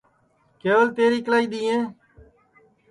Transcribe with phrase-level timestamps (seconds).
[0.59, 1.83] کیول تیری اِکلائی دؔیں